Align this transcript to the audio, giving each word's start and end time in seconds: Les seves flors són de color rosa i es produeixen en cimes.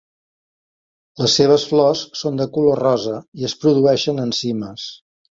Les 1.23 1.33
seves 1.39 1.65
flors 1.73 2.01
són 2.21 2.39
de 2.39 2.47
color 2.55 2.81
rosa 2.83 3.19
i 3.41 3.45
es 3.49 3.55
produeixen 3.65 4.23
en 4.25 4.33
cimes. 4.39 4.87